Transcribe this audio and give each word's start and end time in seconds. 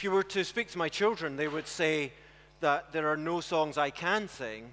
If 0.00 0.04
you 0.04 0.12
were 0.12 0.22
to 0.22 0.44
speak 0.46 0.70
to 0.70 0.78
my 0.78 0.88
children, 0.88 1.36
they 1.36 1.46
would 1.46 1.66
say 1.66 2.12
that 2.60 2.90
there 2.90 3.08
are 3.08 3.18
no 3.18 3.42
songs 3.42 3.76
I 3.76 3.90
can 3.90 4.28
sing, 4.28 4.72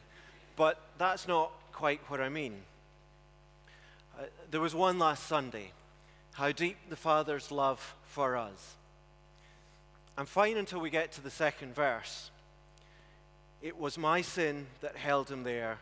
but 0.55 0.79
that's 0.97 1.27
not 1.27 1.51
quite 1.73 1.99
what 2.07 2.21
I 2.21 2.29
mean. 2.29 2.61
Uh, 4.17 4.23
there 4.49 4.61
was 4.61 4.73
one 4.73 4.97
last 4.97 5.27
Sunday 5.27 5.73
How 6.31 6.53
Deep 6.53 6.77
the 6.87 6.95
Father's 6.95 7.51
Love 7.51 7.93
for 8.05 8.37
Us. 8.37 8.75
I'm 10.17 10.27
fine 10.27 10.55
until 10.55 10.79
we 10.79 10.89
get 10.89 11.11
to 11.11 11.21
the 11.21 11.29
second 11.29 11.75
verse. 11.75 12.31
It 13.61 13.77
was 13.77 13.97
my 13.97 14.21
sin 14.21 14.67
that 14.79 14.95
held 14.95 15.29
him 15.29 15.43
there 15.43 15.79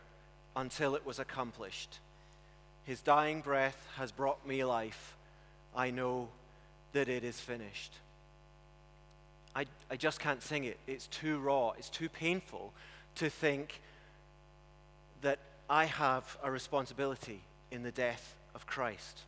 until 0.55 0.95
it 0.95 1.05
was 1.05 1.19
accomplished. 1.19 1.99
His 2.83 2.99
dying 2.99 3.41
breath 3.41 3.89
has 3.97 4.11
brought 4.11 4.47
me 4.47 4.65
life. 4.65 5.13
I 5.75 5.91
know 5.91 6.29
that 6.93 7.07
it 7.07 7.23
is 7.23 7.39
finished. 7.39 7.93
I, 9.55 9.65
I 9.89 9.95
just 9.95 10.19
can't 10.19 10.41
sing 10.41 10.65
it. 10.65 10.77
It's 10.85 11.07
too 11.07 11.39
raw, 11.39 11.71
it's 11.77 11.89
too 11.89 12.09
painful 12.09 12.73
to 13.15 13.29
think 13.29 13.81
that 15.21 15.39
I 15.69 15.85
have 15.85 16.37
a 16.43 16.51
responsibility 16.51 17.41
in 17.71 17.83
the 17.83 17.91
death 17.91 18.35
of 18.53 18.67
Christ. 18.67 19.21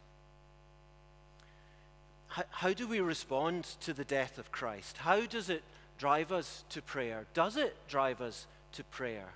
How, 2.27 2.43
how 2.51 2.73
do 2.73 2.87
we 2.87 2.99
respond 2.99 3.63
to 3.81 3.93
the 3.93 4.03
death 4.03 4.37
of 4.37 4.51
Christ? 4.51 4.97
How 4.97 5.25
does 5.25 5.49
it 5.49 5.63
drive 5.97 6.31
us 6.31 6.63
to 6.69 6.81
prayer? 6.81 7.25
Does 7.33 7.57
it 7.57 7.75
drive 7.87 8.21
us 8.21 8.45
to 8.73 8.83
prayer? 8.83 9.29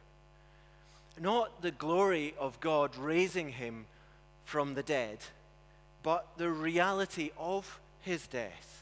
Not 1.20 1.62
the 1.62 1.72
glory 1.72 2.34
of 2.40 2.60
God 2.60 2.96
raising 2.98 3.50
him 3.50 3.86
from 4.44 4.74
the 4.74 4.84
dead, 4.84 5.20
but 6.04 6.28
the 6.38 6.50
reality 6.50 7.32
of 7.38 7.80
his 8.02 8.28
death. 8.28 8.81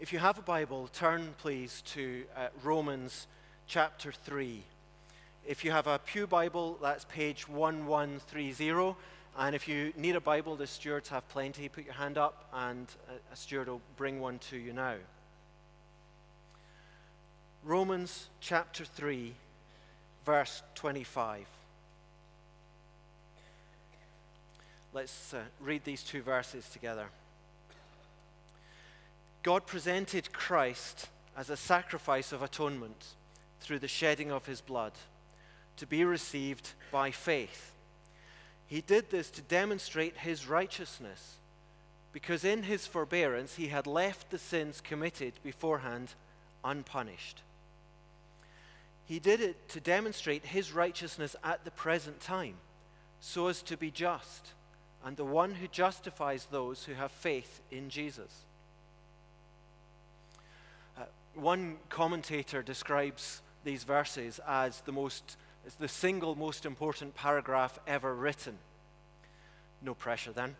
If 0.00 0.12
you 0.12 0.20
have 0.20 0.38
a 0.38 0.42
Bible, 0.42 0.88
turn 0.92 1.34
please 1.38 1.82
to 1.86 2.22
uh, 2.36 2.48
Romans 2.62 3.26
chapter 3.66 4.12
3. 4.12 4.62
If 5.44 5.64
you 5.64 5.72
have 5.72 5.88
a 5.88 5.98
Pew 5.98 6.28
Bible, 6.28 6.78
that's 6.80 7.04
page 7.06 7.48
1130. 7.48 8.94
And 9.36 9.56
if 9.56 9.66
you 9.66 9.92
need 9.96 10.14
a 10.14 10.20
Bible, 10.20 10.54
the 10.54 10.68
stewards 10.68 11.08
have 11.08 11.28
plenty. 11.30 11.68
Put 11.68 11.84
your 11.84 11.94
hand 11.94 12.16
up, 12.16 12.48
and 12.54 12.86
a 13.32 13.34
steward 13.34 13.66
will 13.66 13.80
bring 13.96 14.20
one 14.20 14.38
to 14.50 14.56
you 14.56 14.72
now. 14.72 14.94
Romans 17.64 18.28
chapter 18.40 18.84
3, 18.84 19.34
verse 20.24 20.62
25. 20.76 21.44
Let's 24.94 25.34
uh, 25.34 25.40
read 25.60 25.82
these 25.82 26.04
two 26.04 26.22
verses 26.22 26.68
together. 26.68 27.08
God 29.42 29.66
presented 29.66 30.32
Christ 30.32 31.08
as 31.36 31.48
a 31.48 31.56
sacrifice 31.56 32.32
of 32.32 32.42
atonement 32.42 33.14
through 33.60 33.78
the 33.78 33.88
shedding 33.88 34.32
of 34.32 34.46
his 34.46 34.60
blood 34.60 34.92
to 35.76 35.86
be 35.86 36.04
received 36.04 36.72
by 36.90 37.12
faith. 37.12 37.72
He 38.66 38.80
did 38.80 39.10
this 39.10 39.30
to 39.30 39.42
demonstrate 39.42 40.18
his 40.18 40.48
righteousness, 40.48 41.36
because 42.12 42.44
in 42.44 42.64
his 42.64 42.86
forbearance 42.86 43.54
he 43.54 43.68
had 43.68 43.86
left 43.86 44.30
the 44.30 44.38
sins 44.38 44.80
committed 44.80 45.34
beforehand 45.44 46.14
unpunished. 46.64 47.42
He 49.06 49.20
did 49.20 49.40
it 49.40 49.68
to 49.70 49.80
demonstrate 49.80 50.46
his 50.46 50.72
righteousness 50.72 51.36
at 51.44 51.64
the 51.64 51.70
present 51.70 52.20
time, 52.20 52.56
so 53.20 53.46
as 53.46 53.62
to 53.62 53.76
be 53.76 53.92
just, 53.92 54.52
and 55.04 55.16
the 55.16 55.24
one 55.24 55.54
who 55.54 55.68
justifies 55.68 56.46
those 56.50 56.84
who 56.84 56.94
have 56.94 57.12
faith 57.12 57.60
in 57.70 57.88
Jesus 57.88 58.46
one 61.40 61.76
commentator 61.88 62.62
describes 62.62 63.42
these 63.64 63.84
verses 63.84 64.40
as 64.46 64.80
the 64.82 64.92
most 64.92 65.36
the 65.78 65.88
single 65.88 66.34
most 66.34 66.64
important 66.64 67.14
paragraph 67.14 67.78
ever 67.86 68.14
written. 68.14 68.56
No 69.82 69.94
pressure 69.94 70.32
then. 70.32 70.56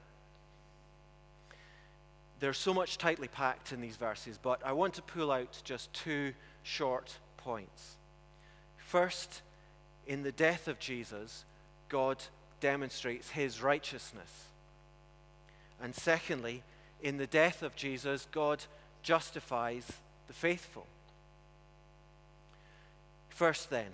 There's 2.41 2.58
so 2.58 2.75
much 2.75 2.98
tightly 2.98 3.28
packed 3.28 3.72
in 3.72 3.80
these 3.80 3.97
verses, 3.97 4.38
but 4.41 4.60
I 4.64 4.72
want 4.72 4.94
to 4.94 5.02
pull 5.02 5.32
out 5.32 5.60
just 5.64 5.92
two 5.92 6.34
short 6.62 7.19
points. 7.36 7.97
First, 8.76 9.42
in 10.06 10.22
the 10.22 10.32
death 10.32 10.69
of 10.69 10.78
Jesus, 10.78 11.44
God 11.88 12.22
demonstrates 12.60 13.31
his 13.31 13.62
righteousness. 13.62 14.44
And 15.82 15.94
secondly, 15.94 16.62
in 17.02 17.16
the 17.16 17.26
death 17.26 17.62
of 17.62 17.76
Jesus, 17.76 18.26
God 18.31 18.64
justifies 19.02 19.91
the 20.28 20.34
faithful. 20.34 20.86
First, 23.30 23.70
then, 23.70 23.88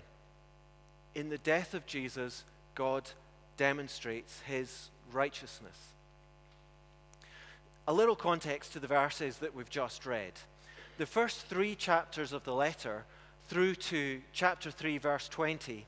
in 1.14 1.30
the 1.30 1.38
death 1.38 1.74
of 1.74 1.86
Jesus, 1.86 2.44
God 2.74 3.10
demonstrates 3.56 4.40
his 4.40 4.90
righteousness. 5.12 5.78
A 7.86 7.94
little 7.94 8.16
context 8.16 8.72
to 8.72 8.80
the 8.80 8.86
verses 8.86 9.38
that 9.38 9.54
we've 9.54 9.70
just 9.70 10.06
read. 10.06 10.32
The 10.98 11.06
first 11.06 11.46
three 11.46 11.74
chapters 11.74 12.32
of 12.32 12.44
the 12.44 12.54
letter, 12.54 13.04
through 13.48 13.74
to 13.76 14.22
chapter 14.32 14.70
3, 14.70 14.98
verse 14.98 15.28
20, 15.28 15.86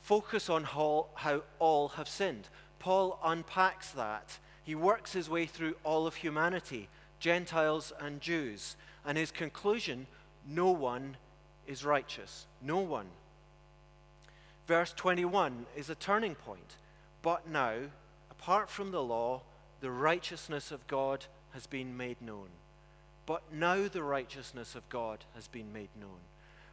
focus 0.00 0.48
on 0.48 0.64
how, 0.64 1.06
how 1.14 1.42
all 1.58 1.88
have 1.88 2.08
sinned. 2.08 2.48
Paul 2.78 3.18
unpacks 3.24 3.90
that. 3.90 4.38
He 4.62 4.74
works 4.74 5.12
his 5.12 5.28
way 5.28 5.46
through 5.46 5.74
all 5.84 6.06
of 6.06 6.16
humanity, 6.16 6.88
Gentiles 7.18 7.92
and 8.00 8.20
Jews, 8.20 8.76
and 9.04 9.16
his 9.16 9.30
conclusion 9.30 10.06
no 10.46 10.70
one 10.70 11.16
is 11.66 11.84
righteous. 11.84 12.46
No 12.62 12.78
one. 12.78 13.06
Verse 14.66 14.92
21 14.92 15.66
is 15.76 15.90
a 15.90 15.94
turning 15.94 16.34
point. 16.34 16.76
But 17.22 17.48
now, 17.48 17.74
apart 18.30 18.70
from 18.70 18.90
the 18.90 19.02
law, 19.02 19.42
the 19.80 19.90
righteousness 19.90 20.70
of 20.70 20.86
God 20.86 21.26
has 21.52 21.66
been 21.66 21.96
made 21.96 22.20
known. 22.20 22.48
But 23.26 23.42
now 23.52 23.88
the 23.88 24.02
righteousness 24.02 24.74
of 24.74 24.88
God 24.88 25.24
has 25.34 25.48
been 25.48 25.72
made 25.72 25.88
known. 26.00 26.20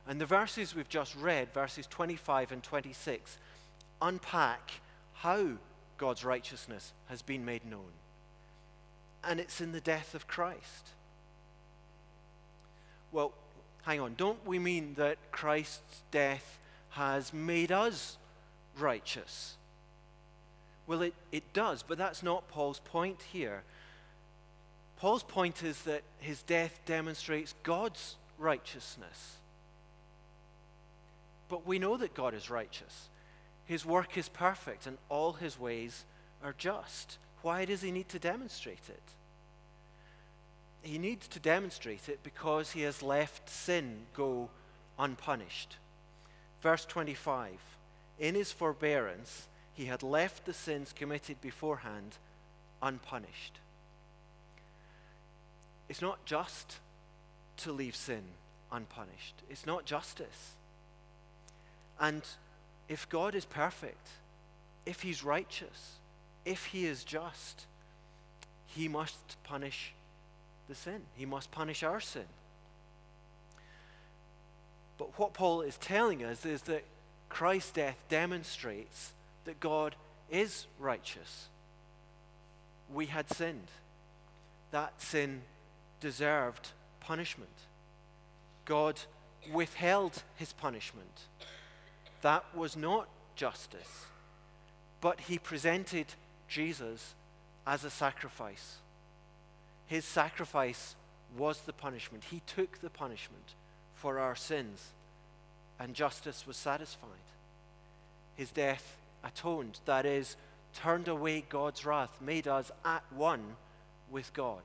And 0.07 0.19
the 0.19 0.25
verses 0.25 0.75
we've 0.75 0.89
just 0.89 1.15
read, 1.15 1.53
verses 1.53 1.87
25 1.87 2.51
and 2.51 2.61
26, 2.61 3.37
unpack 4.01 4.71
how 5.13 5.53
God's 5.97 6.25
righteousness 6.25 6.93
has 7.07 7.21
been 7.21 7.45
made 7.45 7.65
known. 7.65 7.91
And 9.23 9.39
it's 9.39 9.61
in 9.61 9.71
the 9.71 9.81
death 9.81 10.15
of 10.15 10.27
Christ. 10.27 10.89
Well, 13.11 13.31
hang 13.83 13.99
on. 13.99 14.15
Don't 14.15 14.45
we 14.45 14.59
mean 14.59 14.95
that 14.95 15.17
Christ's 15.31 16.01
death 16.11 16.59
has 16.91 17.33
made 17.33 17.71
us 17.71 18.17
righteous? 18.77 19.55
Well, 20.87 21.01
it, 21.01 21.13
it 21.31 21.53
does, 21.53 21.83
but 21.83 21.97
that's 21.97 22.23
not 22.23 22.49
Paul's 22.49 22.79
point 22.79 23.21
here. 23.31 23.63
Paul's 24.97 25.23
point 25.23 25.63
is 25.63 25.81
that 25.83 26.01
his 26.19 26.41
death 26.43 26.79
demonstrates 26.85 27.55
God's 27.63 28.15
righteousness. 28.37 29.37
But 31.49 31.67
we 31.67 31.79
know 31.79 31.97
that 31.97 32.13
God 32.13 32.33
is 32.33 32.49
righteous. 32.49 33.09
His 33.65 33.85
work 33.85 34.17
is 34.17 34.27
perfect, 34.27 34.87
and 34.87 34.97
all 35.09 35.33
his 35.33 35.59
ways 35.59 36.03
are 36.43 36.55
just. 36.57 37.17
Why 37.43 37.65
does 37.65 37.83
he 37.83 37.91
need 37.91 38.09
to 38.09 38.19
demonstrate 38.19 38.89
it? 38.89 39.03
he 40.83 40.97
needs 40.97 41.27
to 41.29 41.39
demonstrate 41.39 42.09
it 42.09 42.19
because 42.23 42.71
he 42.71 42.81
has 42.81 43.01
left 43.01 43.49
sin 43.49 44.05
go 44.13 44.49
unpunished. 44.99 45.77
Verse 46.61 46.85
25 46.85 47.57
In 48.19 48.35
his 48.35 48.51
forbearance, 48.51 49.47
he 49.73 49.85
had 49.85 50.03
left 50.03 50.45
the 50.45 50.53
sins 50.53 50.93
committed 50.93 51.41
beforehand 51.41 52.17
unpunished. 52.81 53.59
It's 55.87 56.01
not 56.01 56.25
just 56.25 56.79
to 57.57 57.71
leave 57.71 57.95
sin 57.95 58.23
unpunished, 58.71 59.35
it's 59.49 59.65
not 59.65 59.85
justice. 59.85 60.55
And 61.99 62.23
if 62.89 63.07
God 63.07 63.35
is 63.35 63.45
perfect, 63.45 64.09
if 64.85 65.01
he's 65.01 65.23
righteous, 65.23 65.99
if 66.45 66.65
he 66.65 66.85
is 66.85 67.03
just, 67.03 67.65
he 68.67 68.87
must 68.87 69.41
punish 69.43 69.93
the 70.67 70.75
sin. 70.75 71.01
He 71.15 71.25
must 71.25 71.51
punish 71.51 71.83
our 71.83 71.99
sin. 71.99 72.25
But 74.97 75.17
what 75.19 75.33
Paul 75.33 75.61
is 75.61 75.77
telling 75.77 76.23
us 76.23 76.45
is 76.45 76.63
that 76.63 76.83
Christ's 77.29 77.71
death 77.71 77.97
demonstrates 78.09 79.13
that 79.45 79.59
God 79.59 79.95
is 80.29 80.67
righteous. 80.79 81.47
We 82.93 83.07
had 83.07 83.31
sinned. 83.31 83.67
That 84.71 85.01
sin 85.01 85.41
deserved 85.99 86.69
punishment. 86.99 87.49
God 88.65 88.99
withheld 89.51 90.23
his 90.35 90.53
punishment. 90.53 91.21
That 92.21 92.45
was 92.55 92.77
not 92.77 93.07
justice. 93.35 94.05
But 95.01 95.21
he 95.21 95.37
presented 95.37 96.07
Jesus 96.47 97.13
as 97.65 97.83
a 97.83 97.89
sacrifice 97.89 98.77
his 99.93 100.05
sacrifice 100.05 100.95
was 101.37 101.61
the 101.61 101.73
punishment. 101.73 102.23
He 102.31 102.41
took 102.47 102.81
the 102.81 102.89
punishment 102.89 103.53
for 103.93 104.19
our 104.19 104.35
sins, 104.35 104.91
and 105.79 105.93
justice 105.93 106.47
was 106.47 106.57
satisfied. 106.57 107.09
His 108.35 108.51
death 108.51 108.97
atoned, 109.23 109.79
that 109.85 110.05
is, 110.05 110.35
turned 110.73 111.07
away 111.07 111.45
God's 111.47 111.85
wrath, 111.85 112.19
made 112.19 112.47
us 112.47 112.71
at 112.83 113.03
one 113.11 113.55
with 114.09 114.33
God. 114.33 114.63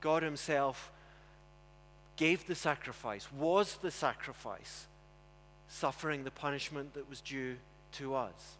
God 0.00 0.22
Himself 0.22 0.90
gave 2.16 2.46
the 2.46 2.54
sacrifice, 2.54 3.26
was 3.32 3.76
the 3.76 3.90
sacrifice, 3.90 4.86
suffering 5.68 6.24
the 6.24 6.30
punishment 6.30 6.92
that 6.92 7.08
was 7.08 7.20
due 7.20 7.56
to 7.92 8.14
us. 8.14 8.56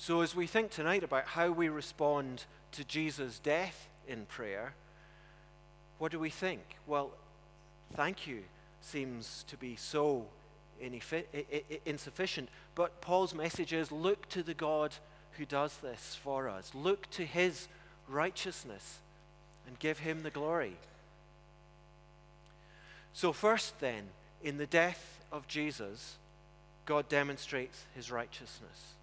So, 0.00 0.20
as 0.20 0.32
we 0.34 0.46
think 0.46 0.70
tonight 0.70 1.02
about 1.02 1.26
how 1.26 1.50
we 1.50 1.68
respond 1.68 2.44
to 2.70 2.84
Jesus' 2.84 3.40
death 3.40 3.88
in 4.06 4.26
prayer, 4.26 4.74
what 5.98 6.12
do 6.12 6.20
we 6.20 6.30
think? 6.30 6.60
Well, 6.86 7.10
thank 7.94 8.24
you 8.24 8.44
seems 8.80 9.44
to 9.48 9.56
be 9.56 9.74
so 9.74 10.26
insufficient. 11.84 12.48
But 12.76 13.00
Paul's 13.00 13.34
message 13.34 13.72
is 13.72 13.90
look 13.90 14.28
to 14.28 14.44
the 14.44 14.54
God 14.54 14.94
who 15.32 15.44
does 15.44 15.78
this 15.78 16.16
for 16.22 16.48
us, 16.48 16.70
look 16.76 17.10
to 17.10 17.26
his 17.26 17.66
righteousness 18.06 18.98
and 19.66 19.80
give 19.80 19.98
him 19.98 20.22
the 20.22 20.30
glory. 20.30 20.76
So, 23.12 23.32
first, 23.32 23.80
then, 23.80 24.04
in 24.44 24.58
the 24.58 24.66
death 24.66 25.18
of 25.32 25.48
Jesus, 25.48 26.18
God 26.86 27.08
demonstrates 27.08 27.84
his 27.96 28.12
righteousness. 28.12 28.94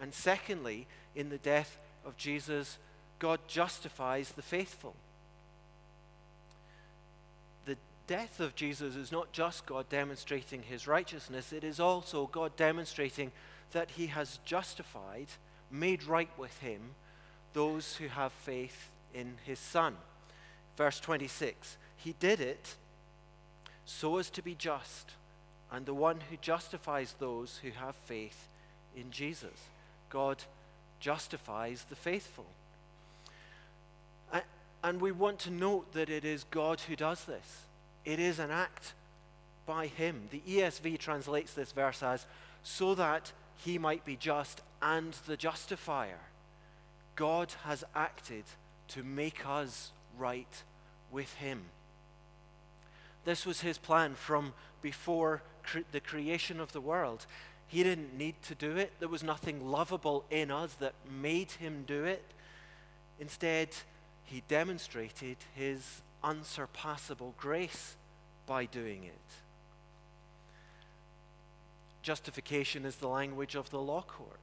And 0.00 0.14
secondly, 0.14 0.86
in 1.14 1.28
the 1.28 1.38
death 1.38 1.76
of 2.04 2.16
Jesus, 2.16 2.78
God 3.18 3.40
justifies 3.48 4.30
the 4.30 4.42
faithful 4.42 4.94
The 7.66 7.76
death 8.06 8.40
of 8.40 8.54
Jesus 8.54 8.96
is 8.96 9.12
not 9.12 9.32
just 9.32 9.66
God 9.66 9.88
demonstrating 9.88 10.62
his 10.62 10.86
righteousness, 10.86 11.52
it 11.52 11.64
is 11.64 11.80
also 11.80 12.26
God 12.26 12.56
demonstrating 12.56 13.32
that 13.72 13.90
he 13.90 14.06
has 14.06 14.38
justified, 14.44 15.26
made 15.70 16.04
right 16.04 16.30
with 16.38 16.56
him, 16.60 16.94
those 17.52 17.96
who 17.96 18.08
have 18.08 18.32
faith 18.32 18.90
in 19.12 19.34
his 19.44 19.58
Son. 19.58 19.96
Verse 20.76 21.00
26 21.00 21.76
He 21.96 22.14
did 22.18 22.40
it 22.40 22.76
so 23.84 24.18
as 24.18 24.30
to 24.30 24.42
be 24.42 24.54
just, 24.54 25.12
and 25.72 25.84
the 25.84 25.94
one 25.94 26.20
who 26.30 26.36
justifies 26.36 27.14
those 27.18 27.60
who 27.62 27.70
have 27.70 27.94
faith 27.94 28.48
in 28.96 29.10
Jesus. 29.10 29.68
God 30.10 30.44
justifies 31.00 31.86
the 31.88 31.96
faithful. 31.96 32.46
And 34.82 35.00
we 35.00 35.12
want 35.12 35.40
to 35.40 35.50
note 35.50 35.92
that 35.92 36.08
it 36.08 36.24
is 36.24 36.44
God 36.44 36.80
who 36.80 36.94
does 36.94 37.24
this. 37.24 37.62
It 38.04 38.20
is 38.20 38.38
an 38.38 38.50
act 38.50 38.94
by 39.66 39.86
him. 39.86 40.28
The 40.30 40.42
ESV 40.46 40.98
translates 40.98 41.52
this 41.52 41.72
verse 41.72 42.02
as, 42.02 42.26
so 42.62 42.94
that 42.94 43.32
he 43.56 43.76
might 43.76 44.04
be 44.04 44.16
just 44.16 44.62
and 44.80 45.12
the 45.26 45.36
justifier. 45.36 46.20
God 47.16 47.52
has 47.64 47.82
acted 47.94 48.44
to 48.88 49.02
make 49.02 49.46
us 49.46 49.90
right 50.16 50.62
with 51.10 51.34
him. 51.34 51.62
This 53.24 53.44
was 53.44 53.60
his 53.60 53.78
plan 53.78 54.14
from 54.14 54.54
before 54.80 55.42
cre- 55.64 55.80
the 55.90 56.00
creation 56.00 56.60
of 56.60 56.72
the 56.72 56.80
world. 56.80 57.26
He 57.68 57.82
didn't 57.82 58.16
need 58.16 58.40
to 58.44 58.54
do 58.54 58.76
it. 58.76 58.92
There 58.98 59.08
was 59.08 59.22
nothing 59.22 59.68
lovable 59.68 60.24
in 60.30 60.50
us 60.50 60.74
that 60.74 60.94
made 61.10 61.52
him 61.52 61.84
do 61.86 62.04
it. 62.04 62.24
Instead, 63.20 63.68
he 64.24 64.42
demonstrated 64.48 65.36
his 65.54 66.02
unsurpassable 66.24 67.34
grace 67.38 67.96
by 68.46 68.64
doing 68.64 69.04
it. 69.04 69.12
Justification 72.02 72.86
is 72.86 72.96
the 72.96 73.08
language 73.08 73.54
of 73.54 73.68
the 73.68 73.80
law 73.80 74.02
court. 74.02 74.40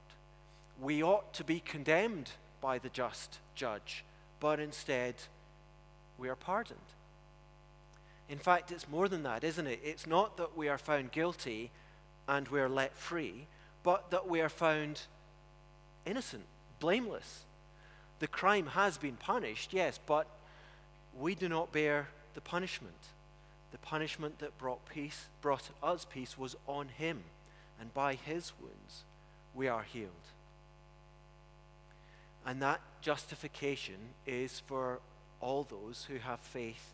We 0.80 1.02
ought 1.02 1.34
to 1.34 1.44
be 1.44 1.60
condemned 1.60 2.32
by 2.62 2.78
the 2.78 2.90
just 2.90 3.40
judge, 3.56 4.04
but 4.40 4.60
instead 4.60 5.16
we 6.20 6.30
are 6.30 6.36
pardoned. 6.36 6.80
In 8.30 8.38
fact, 8.38 8.72
it's 8.72 8.90
more 8.90 9.08
than 9.08 9.24
that, 9.24 9.44
isn't 9.44 9.68
it? 9.68 9.80
It's 9.84 10.06
not 10.06 10.38
that 10.38 10.56
we 10.58 10.68
are 10.68 10.78
found 10.78 11.12
guilty 11.12 11.72
and 12.28 12.48
we're 12.48 12.70
let 12.70 12.96
free, 12.96 13.48
but 13.84 14.12
that 14.12 14.28
we 14.28 14.42
are 14.42 14.50
found 14.50 15.02
innocent, 16.06 16.46
blameless. 16.80 17.44
The 18.20 18.28
crime 18.28 18.68
has 18.68 18.98
been 18.98 19.18
punished, 19.18 19.74
yes, 19.74 20.00
but 20.06 20.28
we 21.18 21.36
do 21.36 21.50
not 21.50 21.72
bear 21.72 22.08
the 22.34 22.42
punishment. 22.42 22.96
The 23.72 23.78
punishment 23.80 24.40
that 24.40 24.58
brought 24.58 24.88
peace, 24.88 25.26
brought 25.42 25.70
us 25.84 26.06
peace, 26.06 26.38
was 26.38 26.56
on 26.68 26.88
him, 26.88 27.24
and 27.80 27.94
by 27.94 28.16
his 28.16 28.54
wounds 28.60 29.04
we 29.54 29.68
are 29.68 29.84
healed. 29.84 30.10
And 32.46 32.62
that 32.62 32.80
justification 33.02 33.96
is 34.26 34.62
for 34.66 35.00
all 35.42 35.64
those 35.64 36.08
who 36.10 36.20
have 36.20 36.40
faith 36.40 36.94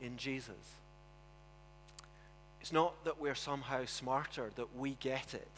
in 0.00 0.16
Jesus. 0.16 0.74
It's 2.60 2.72
not 2.72 3.04
that 3.04 3.20
we're 3.20 3.34
somehow 3.34 3.84
smarter, 3.86 4.50
that 4.56 4.76
we 4.76 4.92
get 5.00 5.34
it, 5.34 5.50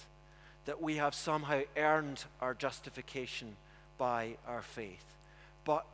that 0.66 0.80
we 0.80 0.96
have 0.96 1.14
somehow 1.14 1.62
earned 1.76 2.24
our 2.40 2.54
justification 2.54 3.56
by 3.98 4.36
our 4.46 4.62
faith, 4.62 5.04
but 5.64 5.84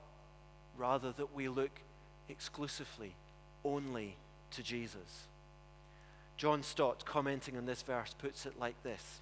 rather 0.76 1.12
that 1.12 1.34
we 1.34 1.48
look 1.48 1.80
exclusively, 2.28 3.14
only 3.64 4.16
to 4.50 4.62
Jesus. 4.62 5.26
John 6.36 6.62
Stott, 6.62 7.04
commenting 7.04 7.56
on 7.56 7.66
this 7.66 7.82
verse, 7.82 8.14
puts 8.18 8.46
it 8.46 8.58
like 8.58 8.80
this 8.82 9.20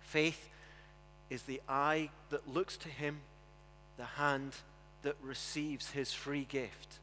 Faith 0.00 0.48
is 1.28 1.42
the 1.42 1.60
eye 1.68 2.10
that 2.30 2.48
looks 2.48 2.76
to 2.78 2.88
him, 2.88 3.20
the 3.96 4.04
hand 4.04 4.52
that 5.02 5.16
receives 5.22 5.90
his 5.90 6.12
free 6.12 6.46
gift, 6.48 6.98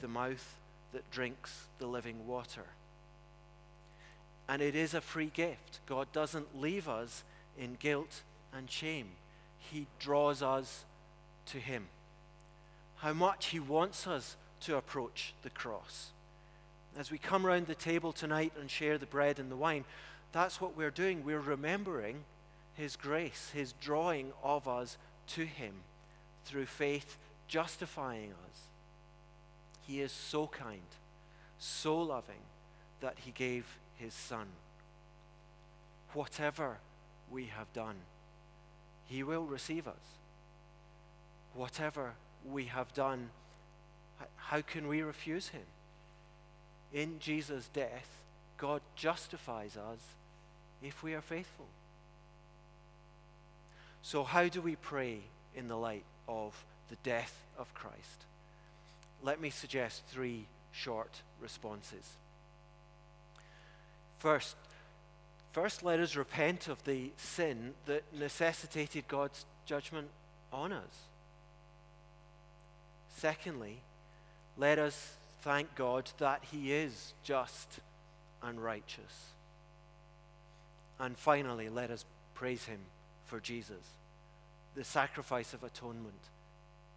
the 0.00 0.08
mouth 0.08 0.56
that 0.92 1.10
drinks 1.10 1.66
the 1.78 1.86
living 1.86 2.26
water. 2.26 2.64
And 4.48 4.62
it 4.62 4.74
is 4.74 4.94
a 4.94 5.00
free 5.00 5.30
gift. 5.32 5.80
God 5.86 6.10
doesn't 6.12 6.58
leave 6.58 6.88
us 6.88 7.22
in 7.58 7.74
guilt 7.74 8.22
and 8.54 8.70
shame, 8.70 9.10
He 9.58 9.86
draws 9.98 10.42
us 10.42 10.84
to 11.46 11.58
Him. 11.58 11.86
How 12.96 13.12
much 13.12 13.46
He 13.46 13.60
wants 13.60 14.06
us 14.06 14.36
to 14.60 14.76
approach 14.76 15.34
the 15.42 15.50
cross. 15.50 16.10
As 16.96 17.10
we 17.10 17.18
come 17.18 17.46
around 17.46 17.66
the 17.66 17.74
table 17.74 18.12
tonight 18.12 18.52
and 18.58 18.70
share 18.70 18.98
the 18.98 19.06
bread 19.06 19.38
and 19.38 19.50
the 19.50 19.56
wine, 19.56 19.84
that's 20.32 20.60
what 20.60 20.76
we're 20.76 20.90
doing. 20.90 21.24
We're 21.24 21.40
remembering 21.40 22.24
His 22.74 22.96
grace, 22.96 23.50
His 23.54 23.72
drawing 23.80 24.32
of 24.42 24.66
us 24.66 24.96
to 25.28 25.44
Him 25.44 25.74
through 26.44 26.66
faith, 26.66 27.16
justifying 27.46 28.30
us. 28.30 28.60
He 29.86 30.00
is 30.00 30.12
so 30.12 30.46
kind, 30.46 30.80
so 31.58 32.00
loving, 32.00 32.42
that 33.00 33.16
He 33.24 33.30
gave 33.30 33.64
His 33.98 34.14
Son. 34.14 34.46
Whatever 36.14 36.78
we 37.30 37.46
have 37.46 37.72
done, 37.72 37.96
He 39.06 39.22
will 39.22 39.44
receive 39.44 39.86
us. 39.86 39.94
Whatever 41.54 42.14
we 42.44 42.64
have 42.66 42.92
done, 42.94 43.30
how 44.36 44.60
can 44.60 44.88
we 44.88 45.02
refuse 45.02 45.48
Him? 45.48 45.66
in 46.92 47.18
Jesus' 47.18 47.68
death, 47.72 48.08
God 48.56 48.80
justifies 48.96 49.76
us 49.76 50.00
if 50.82 51.02
we 51.02 51.14
are 51.14 51.20
faithful. 51.20 51.66
So, 54.02 54.24
how 54.24 54.48
do 54.48 54.60
we 54.60 54.76
pray 54.76 55.20
in 55.54 55.68
the 55.68 55.76
light 55.76 56.04
of 56.28 56.64
the 56.88 56.96
death 57.02 57.44
of 57.58 57.72
Christ? 57.74 58.24
Let 59.22 59.40
me 59.40 59.50
suggest 59.50 60.04
three 60.06 60.46
short 60.72 61.22
responses. 61.40 62.16
First, 64.18 64.56
first 65.52 65.82
let 65.82 66.00
us 66.00 66.16
repent 66.16 66.68
of 66.68 66.82
the 66.84 67.10
sin 67.16 67.74
that 67.86 68.02
necessitated 68.18 69.06
God's 69.08 69.44
judgment 69.64 70.08
on 70.52 70.72
us. 70.72 71.06
Secondly, 73.16 73.78
let 74.56 74.78
us 74.78 75.14
thank 75.42 75.74
God 75.74 76.10
that 76.18 76.42
He 76.50 76.72
is 76.72 77.14
just 77.22 77.80
and 78.42 78.62
righteous. 78.62 79.32
And 81.00 81.16
finally, 81.16 81.68
let 81.68 81.90
us 81.90 82.04
praise 82.34 82.64
Him 82.64 82.80
for 83.26 83.40
Jesus, 83.40 83.94
the 84.74 84.84
sacrifice 84.84 85.54
of 85.54 85.62
atonement, 85.62 86.20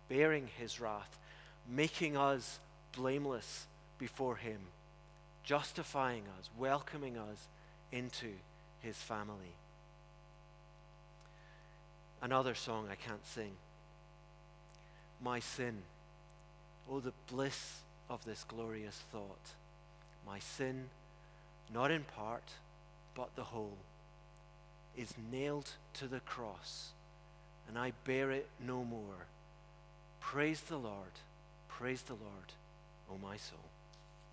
bearing 0.09 0.47
His 0.57 0.79
wrath, 0.79 1.17
making 1.69 2.17
us 2.17 2.59
blameless 2.95 3.67
before 3.97 4.37
Him, 4.37 4.59
justifying 5.43 6.24
us, 6.39 6.50
welcoming 6.57 7.17
us 7.17 7.48
into 7.91 8.33
His 8.81 8.98
family. 8.98 9.55
Another 12.21 12.53
song 12.53 12.88
I 12.91 12.95
can't 12.95 13.25
sing. 13.25 13.53
My 15.24 15.39
sin 15.39 15.83
Oh, 16.89 17.00
the 17.00 17.13
bliss 17.31 17.79
of 18.10 18.25
this 18.25 18.43
glorious 18.43 19.01
thought. 19.12 19.53
My 20.25 20.39
sin, 20.39 20.89
not 21.74 21.89
in 21.89 22.03
part, 22.03 22.43
but 23.15 23.36
the 23.36 23.43
whole, 23.43 23.77
is 24.98 25.13
nailed 25.31 25.69
to 25.93 26.07
the 26.07 26.19
cross, 26.19 26.89
and 27.67 27.77
I 27.77 27.93
bear 28.03 28.31
it 28.31 28.48
no 28.60 28.83
more. 28.83 29.27
Praise 30.19 30.62
the 30.62 30.77
Lord. 30.77 31.13
Praise 31.69 32.01
the 32.01 32.13
Lord, 32.13 32.53
O 33.10 33.17
my 33.17 33.38
soul. 33.38 33.60